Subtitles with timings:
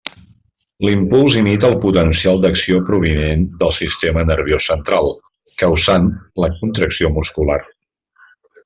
[0.85, 5.13] L'impuls imita el potencial d'acció provinent del sistema nerviós central,
[5.63, 6.13] causant
[6.45, 7.61] la contracció muscular.